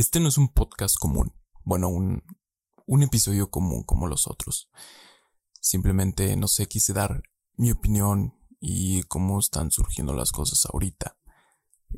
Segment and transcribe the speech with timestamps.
[0.00, 2.24] Este no es un podcast común, bueno, un,
[2.86, 4.70] un episodio común como los otros.
[5.60, 7.22] Simplemente, no sé, quise dar
[7.58, 11.18] mi opinión y cómo están surgiendo las cosas ahorita.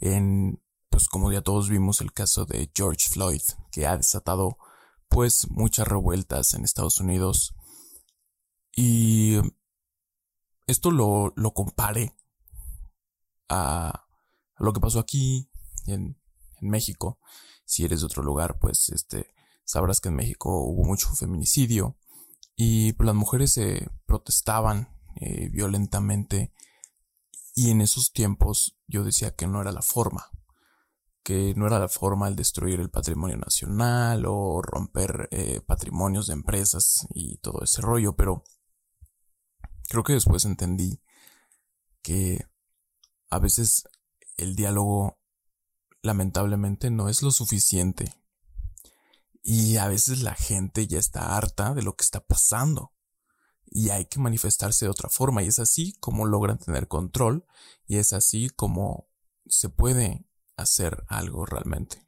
[0.00, 4.56] En, pues como ya todos vimos el caso de George Floyd, que ha desatado
[5.08, 7.54] pues muchas revueltas en Estados Unidos.
[8.74, 9.36] Y
[10.66, 12.16] esto lo, lo compare
[13.50, 14.06] a,
[14.56, 15.50] lo que pasó aquí
[15.84, 16.18] en,
[16.62, 17.18] en México
[17.70, 19.32] si eres de otro lugar, pues este,
[19.64, 21.96] sabrás que en México hubo mucho feminicidio
[22.56, 24.88] y pues, las mujeres se protestaban
[25.20, 26.52] eh, violentamente
[27.54, 30.30] y en esos tiempos yo decía que no era la forma,
[31.22, 36.32] que no era la forma el destruir el patrimonio nacional o romper eh, patrimonios de
[36.32, 38.42] empresas y todo ese rollo, pero
[39.88, 41.00] creo que después entendí
[42.02, 42.48] que
[43.28, 43.84] a veces
[44.36, 45.19] el diálogo
[46.02, 48.14] lamentablemente no es lo suficiente.
[49.42, 52.92] Y a veces la gente ya está harta de lo que está pasando.
[53.66, 55.42] Y hay que manifestarse de otra forma.
[55.42, 57.46] Y es así como logran tener control.
[57.86, 59.08] Y es así como
[59.46, 60.26] se puede
[60.56, 62.06] hacer algo realmente.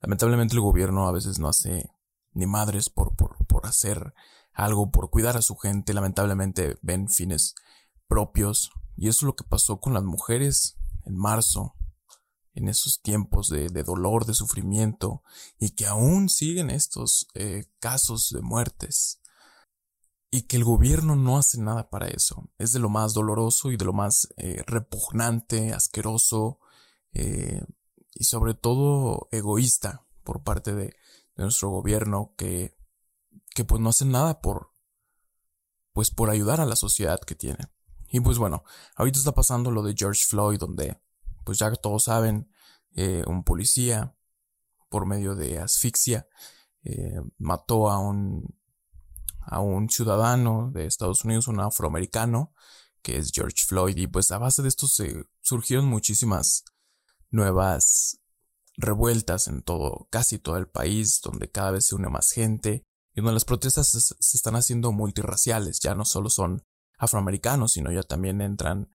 [0.00, 1.90] Lamentablemente el gobierno a veces no hace
[2.32, 4.14] ni madres por, por, por hacer
[4.52, 5.94] algo, por cuidar a su gente.
[5.94, 7.54] Lamentablemente ven fines
[8.08, 8.72] propios.
[8.96, 11.76] Y eso es lo que pasó con las mujeres en marzo
[12.54, 15.22] en esos tiempos de, dolor, de sufrimiento,
[15.58, 19.20] y que aún siguen estos eh, casos de muertes,
[20.30, 22.50] y que el gobierno no hace nada para eso.
[22.58, 26.58] Es de lo más doloroso y de lo más eh, repugnante, asqueroso,
[27.12, 27.62] eh,
[28.14, 30.94] y sobre todo egoísta por parte de,
[31.36, 32.76] de nuestro gobierno que,
[33.54, 34.72] que pues no hace nada por,
[35.92, 37.66] pues por ayudar a la sociedad que tiene.
[38.08, 38.64] Y pues bueno,
[38.96, 41.01] ahorita está pasando lo de George Floyd, donde
[41.44, 42.50] pues ya todos saben,
[42.94, 44.14] eh, un policía,
[44.88, 46.26] por medio de asfixia,
[46.84, 48.58] eh, mató a un,
[49.40, 52.52] a un ciudadano de Estados Unidos, un afroamericano,
[53.02, 56.64] que es George Floyd, y pues a base de esto se surgieron muchísimas
[57.30, 58.20] nuevas
[58.76, 62.84] revueltas en todo, casi todo el país, donde cada vez se une más gente,
[63.14, 66.64] y donde las protestas se, se están haciendo multirraciales, ya no solo son
[66.98, 68.88] afroamericanos, sino ya también entran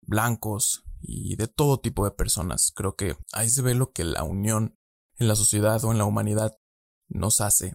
[0.00, 2.72] blancos, y de todo tipo de personas.
[2.74, 4.78] Creo que ahí se ve lo que la unión
[5.16, 6.58] en la sociedad o en la humanidad
[7.08, 7.74] nos hace.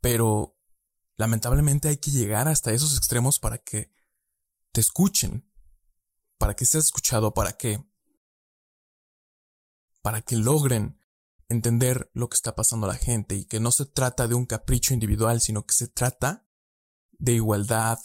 [0.00, 0.58] Pero
[1.16, 3.92] lamentablemente hay que llegar hasta esos extremos para que
[4.72, 5.50] te escuchen,
[6.38, 7.84] para que seas escuchado, para que
[10.02, 11.00] para que logren
[11.48, 14.46] entender lo que está pasando a la gente y que no se trata de un
[14.46, 16.46] capricho individual, sino que se trata
[17.18, 17.98] de igualdad,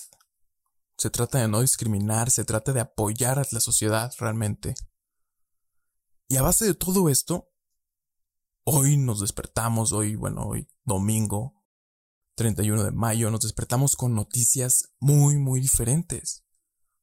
[1.01, 4.75] se trata de no discriminar, se trata de apoyar a la sociedad realmente.
[6.28, 7.50] Y a base de todo esto,
[8.66, 11.56] hoy nos despertamos, hoy, bueno, hoy domingo,
[12.35, 16.45] 31 de mayo, nos despertamos con noticias muy, muy diferentes.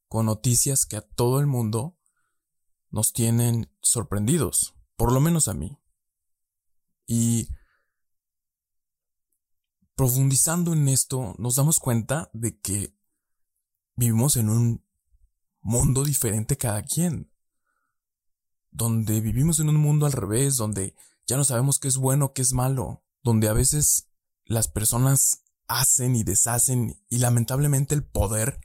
[0.07, 1.99] Con noticias que a todo el mundo
[2.91, 5.77] nos tienen sorprendidos, por lo menos a mí.
[7.05, 7.49] Y
[9.93, 12.97] profundizando en esto, nos damos cuenta de que
[13.99, 14.85] vivimos en un
[15.59, 17.31] mundo diferente cada quien.
[18.71, 20.95] Donde vivimos en un mundo al revés, donde
[21.27, 24.07] ya no sabemos qué es bueno, qué es malo, donde a veces
[24.45, 28.61] las personas hacen y deshacen y lamentablemente el poder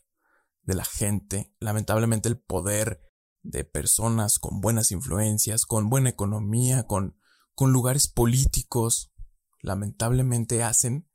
[0.62, 3.02] de la gente, lamentablemente el poder
[3.42, 7.18] de personas con buenas influencias, con buena economía, con,
[7.54, 9.12] con lugares políticos,
[9.60, 11.08] lamentablemente hacen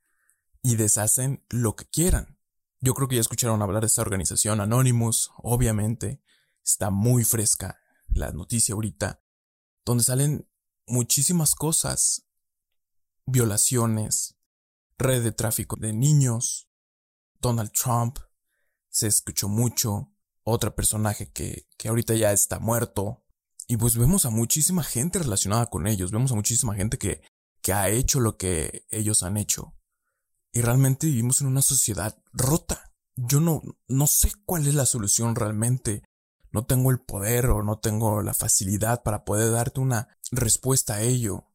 [0.61, 2.38] y deshacen lo que quieran.
[2.81, 6.21] Yo creo que ya escucharon hablar de esta organización Anonymous, obviamente.
[6.63, 9.21] Está muy fresca la noticia ahorita,
[9.85, 10.47] donde salen
[10.87, 12.25] muchísimas cosas.
[13.25, 14.37] Violaciones,
[14.97, 16.69] red de tráfico de niños,
[17.39, 18.17] Donald Trump,
[18.89, 20.11] se escuchó mucho,
[20.43, 23.23] otro personaje que, que ahorita ya está muerto.
[23.67, 27.21] Y pues vemos a muchísima gente relacionada con ellos, vemos a muchísima gente que,
[27.61, 29.75] que ha hecho lo que ellos han hecho.
[30.51, 32.91] Y realmente vivimos en una sociedad rota.
[33.15, 36.03] Yo no, no sé cuál es la solución realmente.
[36.51, 41.01] No tengo el poder o no tengo la facilidad para poder darte una respuesta a
[41.01, 41.45] ello.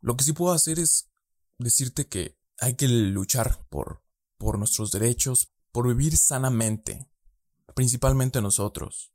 [0.00, 1.10] Lo que sí puedo hacer es
[1.58, 4.02] decirte que hay que luchar por,
[4.38, 7.10] por nuestros derechos, por vivir sanamente,
[7.74, 9.12] principalmente nosotros.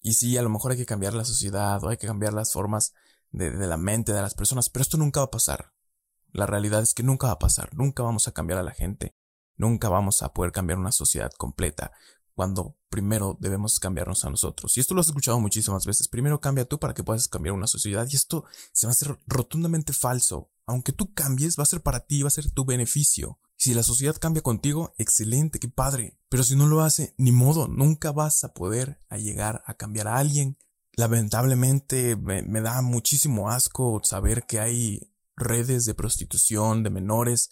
[0.00, 2.52] Y sí, a lo mejor hay que cambiar la sociedad o hay que cambiar las
[2.52, 2.92] formas
[3.30, 5.75] de, de la mente de las personas, pero esto nunca va a pasar.
[6.36, 9.14] La realidad es que nunca va a pasar, nunca vamos a cambiar a la gente,
[9.56, 11.92] nunca vamos a poder cambiar una sociedad completa,
[12.34, 14.76] cuando primero debemos cambiarnos a nosotros.
[14.76, 16.08] Y esto lo has escuchado muchísimas veces.
[16.08, 18.06] Primero cambia tú para que puedas cambiar una sociedad.
[18.10, 20.50] Y esto se va a hacer rotundamente falso.
[20.66, 23.40] Aunque tú cambies, va a ser para ti, va a ser tu beneficio.
[23.56, 26.18] Si la sociedad cambia contigo, excelente, qué padre.
[26.28, 30.18] Pero si no lo hace, ni modo, nunca vas a poder llegar a cambiar a
[30.18, 30.58] alguien.
[30.92, 37.50] Lamentablemente me, me da muchísimo asco saber que hay redes de prostitución de menores.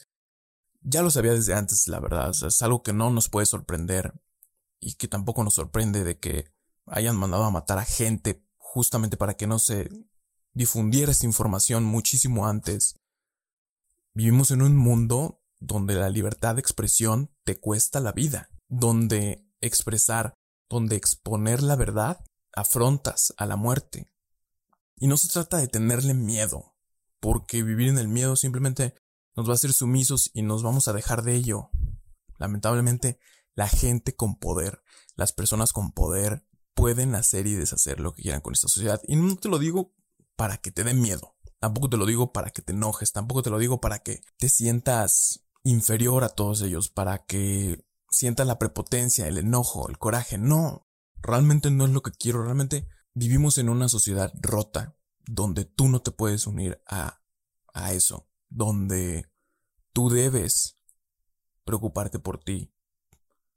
[0.80, 2.32] Ya lo sabía desde antes, la verdad.
[2.46, 4.14] es algo que no nos puede sorprender
[4.80, 6.52] y que tampoco nos sorprende de que
[6.86, 9.88] hayan mandado a matar a gente justamente para que no se
[10.52, 12.96] difundiera esta información muchísimo antes.
[14.12, 20.34] Vivimos en un mundo donde la libertad de expresión te cuesta la vida, donde expresar,
[20.68, 24.10] donde exponer la verdad afrontas a la muerte.
[24.96, 26.73] Y no se trata de tenerle miedo,
[27.24, 28.94] porque vivir en el miedo simplemente
[29.34, 31.70] nos va a hacer sumisos y nos vamos a dejar de ello.
[32.38, 33.18] Lamentablemente,
[33.54, 34.82] la gente con poder,
[35.16, 39.00] las personas con poder pueden hacer y deshacer lo que quieran con esta sociedad.
[39.08, 39.94] Y no te lo digo
[40.36, 41.34] para que te dé miedo.
[41.60, 43.12] Tampoco te lo digo para que te enojes.
[43.12, 46.90] Tampoco te lo digo para que te sientas inferior a todos ellos.
[46.90, 50.36] Para que sientas la prepotencia, el enojo, el coraje.
[50.36, 50.86] No.
[51.22, 52.42] Realmente no es lo que quiero.
[52.42, 54.98] Realmente vivimos en una sociedad rota.
[55.26, 57.20] Donde tú no te puedes unir a,
[57.72, 58.28] a eso.
[58.48, 59.30] Donde
[59.92, 60.78] tú debes
[61.64, 62.74] preocuparte por ti,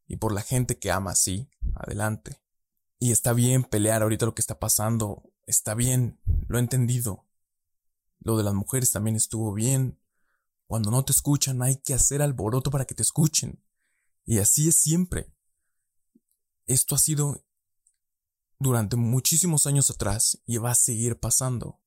[0.07, 2.41] y por la gente que ama así, adelante.
[2.99, 7.27] Y está bien pelear ahorita lo que está pasando, está bien, lo he entendido.
[8.19, 9.99] Lo de las mujeres también estuvo bien.
[10.65, 13.63] Cuando no te escuchan hay que hacer alboroto para que te escuchen.
[14.25, 15.33] Y así es siempre.
[16.65, 17.45] Esto ha sido
[18.59, 21.79] durante muchísimos años atrás y va a seguir pasando.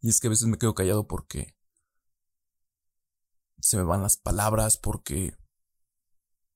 [0.00, 1.56] Y es que a veces me quedo callado porque
[3.58, 5.36] se me van las palabras porque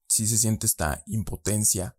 [0.09, 1.99] sí se siente esta impotencia.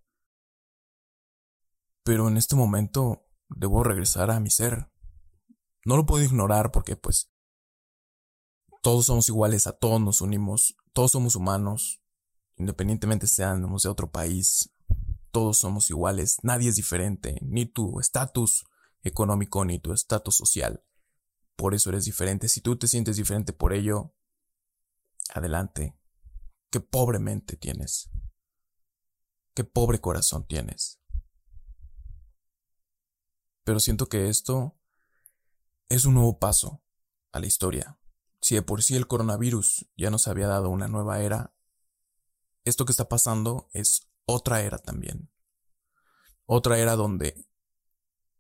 [2.03, 4.91] Pero en este momento debo regresar a mi ser.
[5.85, 7.31] No lo puedo ignorar porque pues
[8.81, 12.04] todos somos iguales, a todos nos unimos, todos somos humanos,
[12.57, 14.69] independientemente seamos de otro país,
[15.31, 18.65] todos somos iguales, nadie es diferente, ni tu estatus
[19.03, 20.83] económico ni tu estatus social.
[21.55, 22.49] Por eso eres diferente.
[22.49, 24.13] Si tú te sientes diferente por ello,
[25.33, 25.97] adelante.
[26.69, 28.09] Qué pobre mente tienes.
[29.53, 30.99] Qué pobre corazón tienes.
[33.63, 34.77] Pero siento que esto
[35.87, 36.83] es un nuevo paso
[37.31, 37.97] a la historia.
[38.41, 41.54] Si de por sí el coronavirus ya nos había dado una nueva era,
[42.65, 45.31] esto que está pasando es otra era también.
[46.45, 47.47] Otra era donde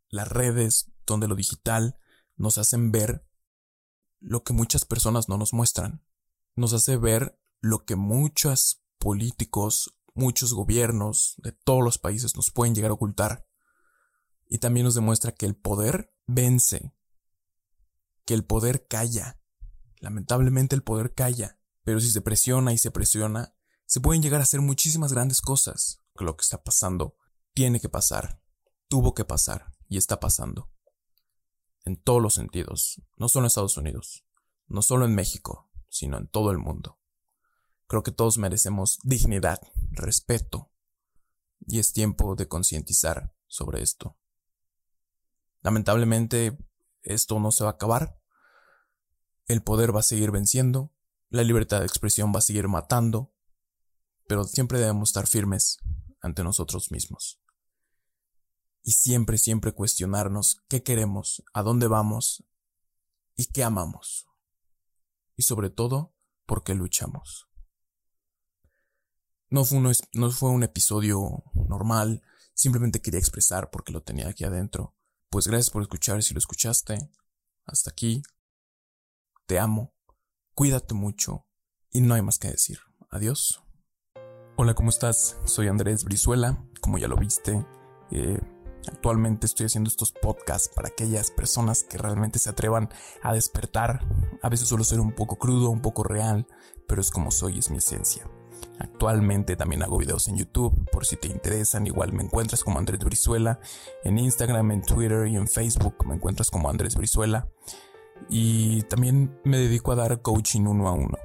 [0.09, 1.97] las redes, donde lo digital
[2.35, 3.25] nos hacen ver
[4.19, 6.05] lo que muchas personas no nos muestran
[6.55, 12.73] nos hace ver lo que muchos políticos, muchos gobiernos de todos los países nos pueden
[12.73, 13.45] llegar a ocultar.
[14.47, 16.93] Y también nos demuestra que el poder vence,
[18.25, 19.39] que el poder calla.
[19.99, 23.54] Lamentablemente el poder calla, pero si se presiona y se presiona,
[23.85, 26.01] se pueden llegar a hacer muchísimas grandes cosas.
[26.15, 27.15] Lo que está pasando
[27.53, 28.41] tiene que pasar,
[28.87, 30.71] tuvo que pasar y está pasando.
[31.83, 34.25] En todos los sentidos, no solo en Estados Unidos,
[34.67, 36.99] no solo en México, sino en todo el mundo.
[37.87, 39.61] Creo que todos merecemos dignidad,
[39.91, 40.71] respeto,
[41.67, 44.17] y es tiempo de concientizar sobre esto.
[45.61, 46.57] Lamentablemente,
[47.03, 48.19] esto no se va a acabar.
[49.47, 50.91] El poder va a seguir venciendo,
[51.29, 53.34] la libertad de expresión va a seguir matando,
[54.27, 55.79] pero siempre debemos estar firmes
[56.21, 57.39] ante nosotros mismos.
[58.83, 62.43] Y siempre, siempre cuestionarnos qué queremos, a dónde vamos
[63.35, 64.27] y qué amamos
[65.35, 66.13] y sobre todo
[66.45, 67.49] porque luchamos.
[69.49, 74.43] No fue, un, no fue un episodio normal, simplemente quería expresar porque lo tenía aquí
[74.43, 74.95] adentro.
[75.29, 77.09] Pues gracias por escuchar si lo escuchaste.
[77.65, 78.21] Hasta aquí.
[79.45, 79.93] Te amo.
[80.53, 81.47] Cuídate mucho.
[81.91, 82.79] Y no hay más que decir.
[83.09, 83.64] Adiós.
[84.57, 85.37] Hola, ¿cómo estás?
[85.43, 86.57] Soy Andrés Brizuela.
[86.79, 87.65] Como ya lo viste,
[88.11, 88.39] eh,
[88.87, 92.89] Actualmente estoy haciendo estos podcasts para aquellas personas que realmente se atrevan
[93.21, 94.05] a despertar.
[94.41, 96.47] A veces suelo ser un poco crudo, un poco real,
[96.87, 98.29] pero es como soy, es mi esencia.
[98.79, 103.03] Actualmente también hago videos en YouTube, por si te interesan, igual me encuentras como Andrés
[103.03, 103.59] Brizuela,
[104.03, 107.49] en Instagram, en Twitter y en Facebook me encuentras como Andrés Brizuela.
[108.29, 111.17] Y también me dedico a dar coaching uno a uno.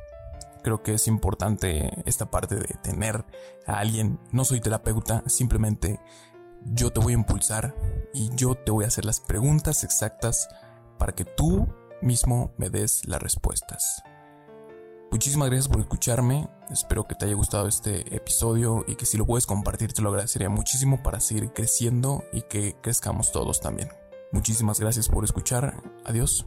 [0.62, 3.24] Creo que es importante esta parte de tener
[3.66, 6.00] a alguien, no soy terapeuta, simplemente
[6.64, 7.74] yo te voy a impulsar
[8.12, 10.48] y yo te voy a hacer las preguntas exactas
[10.98, 11.68] para que tú
[12.02, 14.02] mismo me des las respuestas.
[15.10, 19.26] Muchísimas gracias por escucharme, espero que te haya gustado este episodio y que si lo
[19.26, 23.88] puedes compartir te lo agradecería muchísimo para seguir creciendo y que crezcamos todos también.
[24.30, 26.46] Muchísimas gracias por escuchar, adiós.